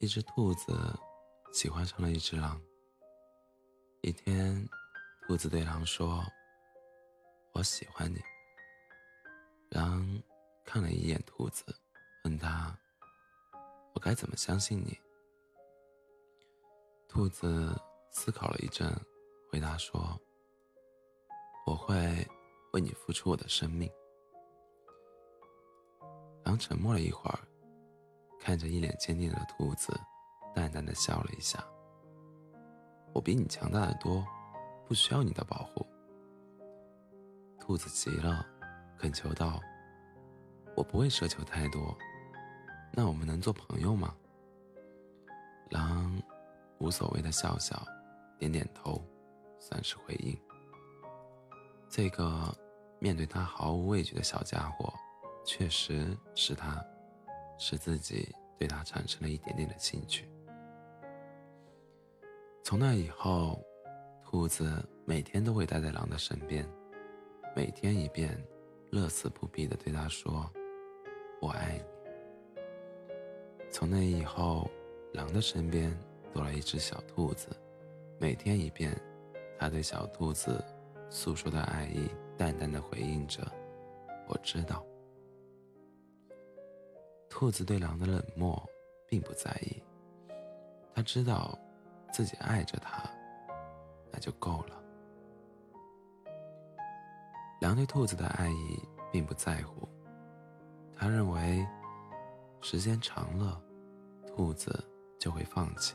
[0.00, 0.98] 一只兔子
[1.52, 2.58] 喜欢上了一只狼。
[4.00, 4.66] 一天，
[5.26, 6.24] 兔子对狼说
[7.52, 8.18] ：“我喜欢你。”
[9.68, 10.02] 狼
[10.64, 11.66] 看了一眼兔子，
[12.24, 12.74] 问他
[13.92, 14.98] ：“我该怎么相信你？”
[17.06, 17.78] 兔子
[18.10, 18.90] 思考了一阵，
[19.52, 20.18] 回答说
[21.68, 21.94] ：“我会
[22.72, 23.92] 为你付出我的生命。”
[26.42, 27.38] 狼沉默了一会儿，
[28.40, 29.92] 看着一脸坚定的兔子，
[30.54, 31.62] 淡淡的笑了一下。
[33.12, 34.26] 我比你强大的多，
[34.88, 35.86] 不需要你的保护。
[37.60, 38.44] 兔子急了，
[38.98, 39.60] 恳求道
[40.74, 41.96] ：“我不会奢求太多，
[42.92, 44.14] 那我们能做朋友吗？”
[45.68, 46.20] 狼
[46.78, 47.80] 无所谓的笑笑，
[48.38, 49.04] 点点头，
[49.60, 50.36] 算是回应。
[51.88, 52.56] 这个
[52.98, 54.92] 面对他毫无畏惧的小家伙，
[55.44, 56.82] 确实是他，
[57.60, 60.26] 使自己对他产生了一点点的兴趣。
[62.64, 63.62] 从那以后，
[64.24, 66.66] 兔子每天都会待在狼的身边，
[67.54, 68.42] 每天一遍，
[68.90, 70.50] 乐此不疲地对他说
[71.40, 71.84] ：“我爱你。”
[73.70, 74.68] 从那以后，
[75.12, 75.94] 狼的身边
[76.32, 77.50] 多了一只小兔子，
[78.18, 78.98] 每天一遍，
[79.58, 80.64] 他对小兔子
[81.10, 82.08] 诉说的爱意，
[82.38, 83.40] 淡淡的回应着
[84.28, 84.82] ：“我知道。”
[87.30, 88.62] 兔子对狼的冷漠
[89.08, 89.82] 并不在意，
[90.94, 91.58] 他知道。
[92.12, 93.08] 自己爱着他，
[94.10, 94.82] 那就够了。
[97.60, 99.88] 狼对兔子的爱意并不在乎，
[100.96, 101.64] 他认为
[102.60, 103.62] 时间长了，
[104.26, 104.84] 兔子
[105.20, 105.94] 就会放弃，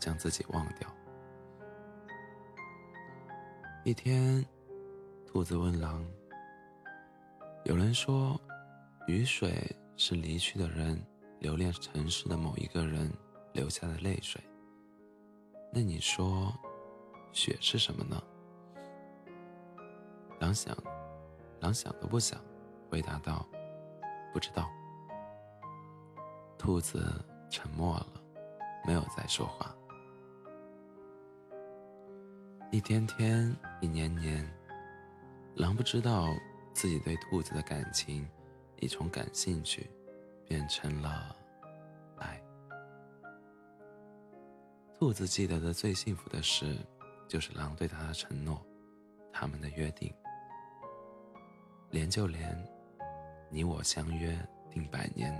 [0.00, 0.92] 将自己忘掉。
[3.84, 4.44] 一天，
[5.24, 6.04] 兔子问狼
[7.62, 8.36] ：“有人说，
[9.06, 9.64] 雨水
[10.02, 10.98] 是离去的人
[11.40, 13.12] 留恋城市的某一个人
[13.52, 14.42] 留下的泪水。”
[15.70, 16.50] 那你说，
[17.32, 18.18] 雪是什么呢？
[20.40, 20.74] 狼想，
[21.60, 22.40] 狼想都不想，
[22.90, 23.46] 回答道
[24.32, 24.70] ：“不知道。”
[26.56, 28.22] 兔子沉默了，
[28.86, 29.76] 没有再说话。
[32.72, 34.50] 一天天，一年年，
[35.56, 36.26] 狼不知道
[36.72, 38.26] 自己对兔子的感情，
[38.80, 39.88] 已从感兴趣，
[40.46, 41.36] 变成了
[42.16, 42.42] 爱。
[44.98, 46.76] 兔子记得的最幸福的事，
[47.28, 48.60] 就是狼对他的承诺，
[49.32, 50.12] 他们的约定。
[51.90, 52.56] 连就连，
[53.48, 54.36] 你我相约
[54.70, 55.32] 定百年，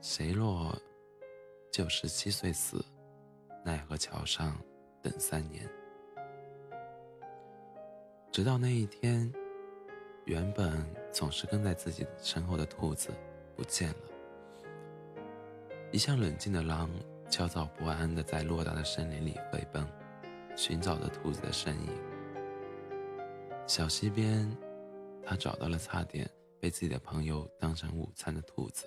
[0.00, 0.76] 谁若
[1.72, 2.84] 就十七岁死，
[3.64, 4.56] 奈何桥上
[5.00, 5.68] 等三年。
[8.32, 9.32] 直到那一天，
[10.24, 13.10] 原本总是跟在自己身后的兔子
[13.56, 13.96] 不见了，
[15.90, 16.90] 一向冷静的狼。
[17.28, 19.86] 焦躁不安地在偌大的森林里飞奔，
[20.56, 21.88] 寻找着兔子的身影。
[23.68, 24.50] 小溪边，
[25.24, 28.84] 他找到了差点被自己的朋友当成午餐的兔子。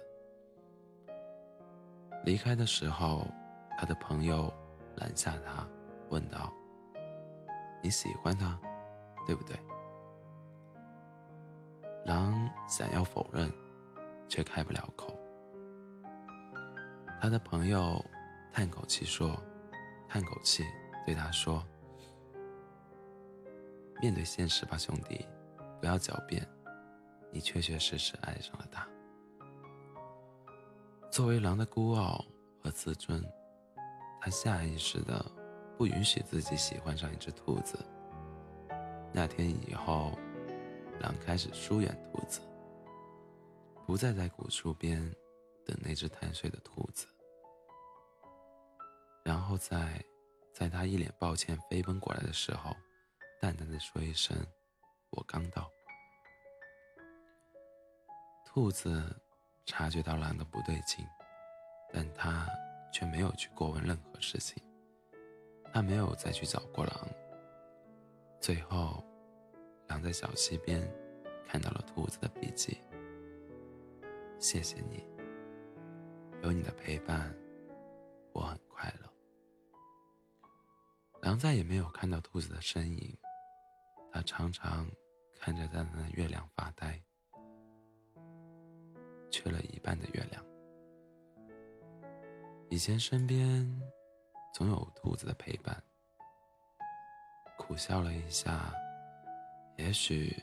[2.25, 3.25] 离开的时候，
[3.77, 4.53] 他的朋友
[4.97, 5.65] 拦下他，
[6.09, 6.51] 问道
[7.81, 8.59] ：“你喜欢他，
[9.25, 9.55] 对不对？”
[12.05, 13.51] 狼想要否认，
[14.27, 15.17] 却开不了口。
[17.21, 18.03] 他的朋友。
[18.55, 19.35] 叹口气说
[20.07, 20.63] ：“叹口气，
[21.07, 21.65] 对他说
[23.99, 25.25] ：‘面对现实吧，兄弟，
[25.81, 26.47] 不要狡辩，
[27.31, 28.87] 你确确实实爱上了他。’
[31.09, 32.23] 作为狼的孤傲
[32.63, 33.19] 和自尊，
[34.21, 35.25] 他下意识的
[35.75, 37.83] 不允许自己喜欢上一只兔子。
[39.11, 40.11] 那天以后，
[40.99, 42.39] 狼开始疏远兔子，
[43.85, 44.99] 不再在古树边
[45.65, 47.07] 等那只贪睡的兔子。”
[49.23, 50.03] 然后在，
[50.53, 52.75] 在他一脸抱歉飞奔过来的时候，
[53.39, 54.35] 淡淡的说一声
[55.11, 55.69] ：“我刚到。”
[58.45, 59.03] 兔子
[59.65, 61.05] 察觉到狼的不对劲，
[61.91, 62.47] 但他
[62.91, 64.61] 却没有去过问任何事情。
[65.73, 67.09] 他没有再去找过狼。
[68.39, 69.03] 最后，
[69.93, 70.81] 狼在小溪边
[71.45, 72.81] 看到了兔子的笔记。
[74.39, 75.05] 谢谢你，
[76.41, 77.31] 有你的陪伴，
[78.31, 79.13] 我很快乐。
[81.21, 83.15] 狼再也没有看到兔子的身影，
[84.11, 84.89] 他常常
[85.39, 86.99] 看着淡淡的月亮发呆，
[89.29, 90.43] 缺了一半的月亮。
[92.71, 93.79] 以前身边
[94.55, 95.83] 总有兔子的陪伴，
[97.59, 98.73] 苦笑了一下，
[99.77, 100.35] 也许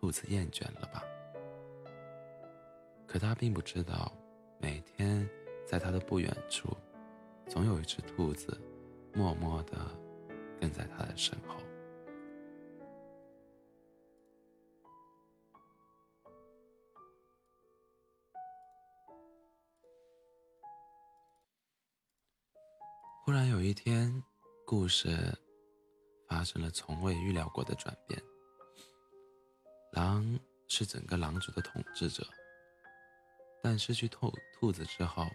[0.00, 1.02] 兔子厌倦了吧。
[3.06, 4.12] 可他并不知道，
[4.60, 5.28] 每天
[5.66, 6.76] 在他的不远处，
[7.48, 8.60] 总有一只兔子，
[9.14, 9.78] 默默地
[10.60, 11.56] 跟在他的身后。
[23.24, 24.22] 忽然有一天，
[24.66, 25.08] 故事
[26.28, 28.18] 发生了从未预料过的转变。
[29.92, 30.38] 狼
[30.68, 32.26] 是整个狼族的统治者，
[33.62, 35.26] 但失去兔兔子之后，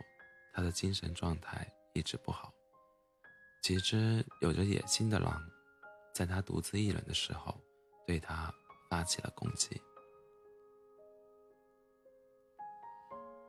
[0.54, 2.54] 他的精神状态一直不好。
[3.62, 5.42] 几只有着野心的狼，
[6.14, 7.60] 在他独自一人的时候，
[8.06, 8.54] 对他
[8.90, 9.82] 发起了攻击。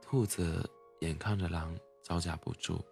[0.01, 0.69] 兔子
[1.01, 2.85] 眼看着狼招架不住。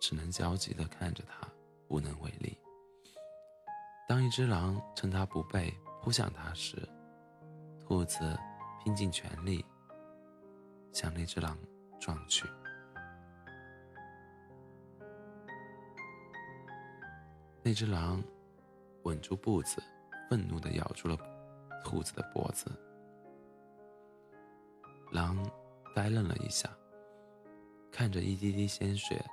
[0.00, 1.40] 只能焦急地看着他，
[1.88, 2.56] 无能为力。
[4.08, 6.88] 当一只狼趁他不备扑向他时，
[7.88, 8.38] 兔子
[8.84, 9.64] 拼尽全力
[10.92, 11.56] 向那只狼
[11.98, 12.46] 撞去。
[17.62, 18.22] 那只狼
[19.04, 19.82] 稳住步子，
[20.28, 21.16] 愤怒地咬住了
[21.82, 22.70] 兔子的脖子。
[25.10, 25.42] 狼
[25.96, 26.68] 呆愣了一下，
[27.90, 29.24] 看着一滴滴鲜血。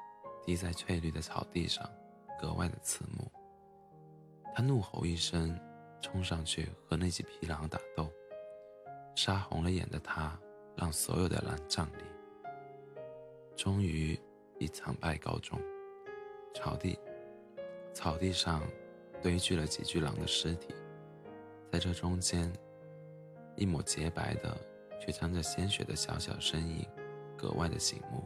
[0.45, 1.89] 滴在翠绿的草地上，
[2.39, 3.29] 格外的刺目。
[4.53, 5.59] 他怒吼一声，
[6.01, 8.09] 冲上去和那几匹狼打斗。
[9.15, 10.37] 杀红了眼的他，
[10.75, 12.03] 让所有的狼站立。
[13.55, 14.19] 终于
[14.59, 15.59] 以惨败告终。
[16.53, 16.97] 草地，
[17.93, 18.61] 草地上
[19.21, 20.73] 堆聚了几具狼的尸体，
[21.71, 22.51] 在这中间，
[23.55, 24.57] 一抹洁白的
[24.99, 26.87] 却沾着鲜血的小小身影，
[27.37, 28.23] 格外的醒目。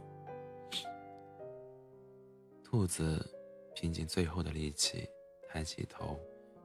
[2.62, 3.24] 兔子
[3.74, 5.08] 拼尽最后的力气，
[5.48, 6.16] 抬起头，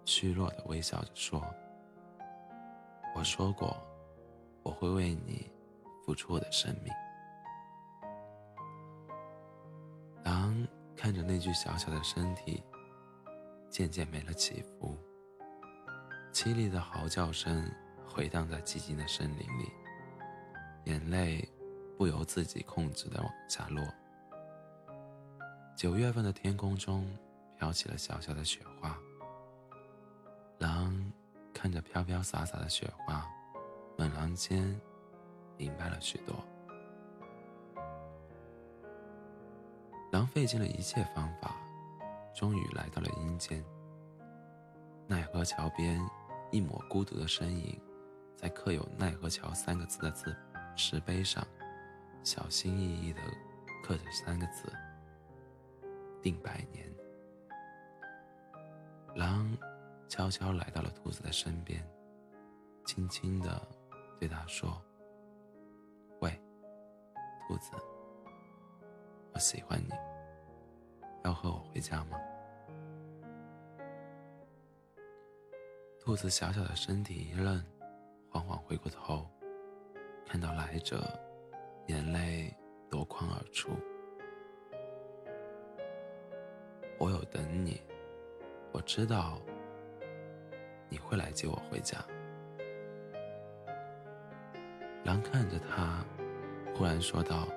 [0.06, 1.44] 虚弱的微笑着说
[3.18, 3.75] ：“我说过，
[4.65, 5.50] 我会为你
[6.03, 6.91] 付出我的生命。”
[10.25, 10.67] 狼
[10.97, 12.63] 看着那具小小的身体，
[13.69, 14.97] 渐渐没了起伏，
[16.33, 17.71] 凄厉的嚎叫声
[18.07, 19.71] 回荡在寂静的森林里，
[20.85, 21.47] 眼泪
[21.95, 23.85] 不由自己控制的往下落。
[25.77, 27.07] 九月份的天空中
[27.59, 28.97] 飘起了小小的雪花。
[30.57, 31.12] 狼
[31.53, 33.29] 看着飘飘洒洒的雪花，
[33.97, 34.80] 猛然间
[35.57, 36.36] 明白了许多。
[40.12, 41.56] 狼费尽了一切方法，
[42.33, 43.63] 终于来到了阴间。
[45.07, 46.00] 奈何桥边，
[46.51, 47.80] 一抹孤独的身影，
[48.36, 50.36] 在刻有“奈何桥”三个字的字
[50.75, 51.45] 石碑上，
[52.24, 53.19] 小心翼翼地
[53.83, 54.71] 刻着三个字。
[56.21, 56.91] 定百年。
[59.15, 59.56] 狼
[60.07, 61.86] 悄悄来到了兔子的身边，
[62.86, 63.62] 轻轻地
[64.19, 64.81] 对他说
[66.21, 66.31] ：“喂，
[67.47, 67.71] 兔子，
[69.33, 69.94] 我喜欢你，
[71.23, 72.17] 要和我回家吗？”
[76.00, 77.63] 兔子小小的身体一愣，
[78.29, 79.27] 缓缓回过头，
[80.25, 81.03] 看到来者，
[81.88, 82.56] 眼泪
[82.91, 83.71] 夺眶而出。
[87.00, 87.81] 我有等你，
[88.71, 89.41] 我知道
[90.88, 91.97] 你会来接我回家。
[95.05, 96.03] 狼看着他，
[96.74, 97.47] 忽然说道：“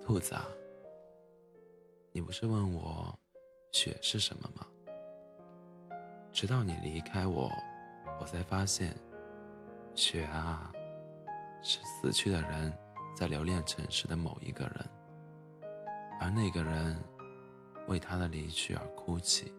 [0.00, 0.46] 兔子啊，
[2.12, 3.18] 你不是问我
[3.72, 4.64] 雪是什么吗？
[6.32, 7.50] 直到你离开我，
[8.20, 8.94] 我才发现，
[9.96, 10.72] 雪啊，
[11.62, 12.72] 是死去的人
[13.16, 14.88] 在留恋城市的某一个人，
[16.20, 16.96] 而那个人。”
[17.88, 19.54] 为他的离去而哭泣，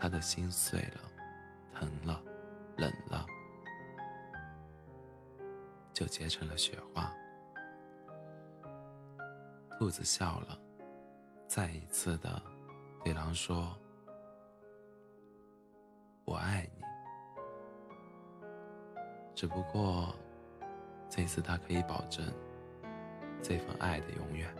[0.00, 1.00] 他的心碎了，
[1.74, 2.18] 疼了，
[2.78, 3.26] 冷了，
[5.92, 7.12] 就结成了雪花。
[9.78, 10.58] 兔子笑了，
[11.48, 12.40] 再一次的
[13.04, 13.76] 对狼说
[16.24, 16.82] ：“我爱你。”
[19.34, 20.14] 只不过，
[21.10, 22.24] 这次他可以保证
[23.42, 24.54] 这份爱的永远。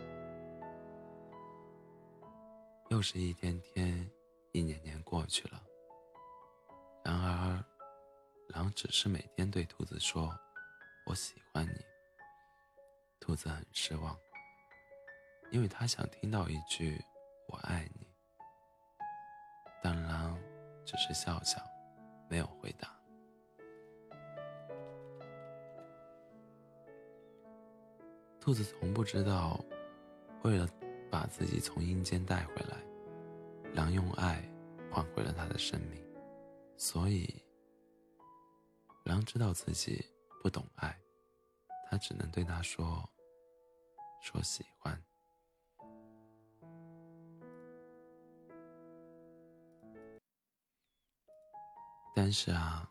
[2.89, 4.11] 又是一天天，
[4.51, 5.63] 一年年过去了。
[7.03, 7.63] 然而，
[8.49, 10.37] 狼只是每天对兔子说
[11.05, 11.85] ：“我喜欢你。”
[13.19, 14.17] 兔子很失望，
[15.51, 16.99] 因为他想听到一句
[17.47, 18.07] “我爱你”，
[19.81, 20.37] 但狼
[20.85, 21.61] 只是笑笑，
[22.29, 22.93] 没有回答。
[28.39, 29.63] 兔子从不知道，
[30.43, 30.67] 为了。
[31.11, 32.75] 把自己从阴间带回来，
[33.75, 34.43] 狼用爱
[34.91, 36.03] 换回了他的生命，
[36.75, 37.31] 所以
[39.03, 40.03] 狼知道自己
[40.43, 40.93] 不懂爱，
[41.89, 43.09] 他只能对他说
[44.21, 45.01] ：“说喜欢。
[52.13, 52.85] 但是啊，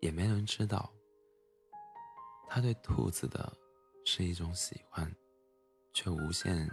[0.00, 0.92] 也没人知道，
[2.46, 3.50] 他对兔子的
[4.04, 5.10] 是一种喜欢，
[5.94, 6.68] 却无限，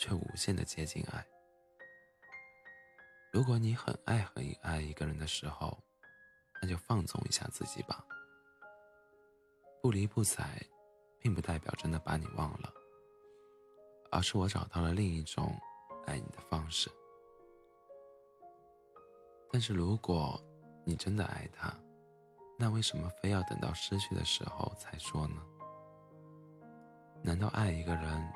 [0.00, 1.24] 却无限的接近爱。
[3.32, 5.80] 如果你很爱很爱一个人的时候，
[6.60, 8.04] 那就放纵一下自己吧。
[9.84, 10.58] 不离不睬，
[11.18, 12.72] 并不代表真的把你忘了，
[14.10, 15.54] 而是我找到了另一种
[16.06, 16.90] 爱你的方式。
[19.52, 20.42] 但是如果
[20.86, 21.70] 你真的爱他，
[22.58, 25.42] 那为什么非要等到失去的时候才说呢？
[27.22, 28.32] 难道爱一个人，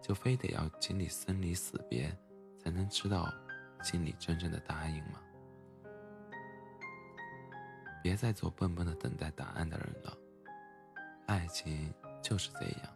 [0.00, 2.16] 就非得要经历生离死别，
[2.60, 3.34] 才能知道
[3.82, 5.20] 心里真正的答应吗？
[8.00, 10.16] 别再做笨笨的等待答案的人了。
[11.26, 12.92] 爱情就是这样，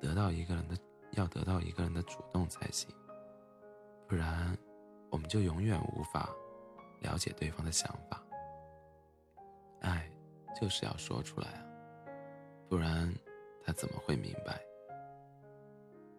[0.00, 0.76] 得到一个人的，
[1.12, 2.88] 要得到一个人的主动才行，
[4.06, 4.56] 不然
[5.10, 6.28] 我们就永远无法。
[7.02, 8.22] 了解对方的想法，
[9.80, 10.06] 爱
[10.60, 11.64] 就是要说出来啊，
[12.68, 13.10] 不然
[13.64, 14.60] 他怎么会明白？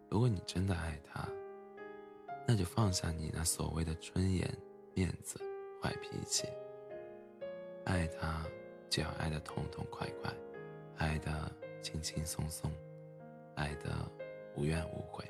[0.10, 1.30] 如果你真的爱他，
[2.48, 4.52] 那就放下你那所谓的尊严、
[4.96, 5.40] 面子、
[5.80, 6.48] 坏脾气。
[7.86, 8.44] 爱他
[8.90, 10.34] 就要爱得痛痛快快，
[11.02, 12.72] 爱的轻轻松松，
[13.56, 13.90] 爱的
[14.56, 15.26] 无怨无悔。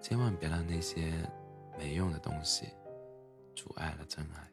[0.00, 1.12] 千万别让那些
[1.76, 2.68] 没用的东西。
[3.56, 4.47] 阻碍了真爱。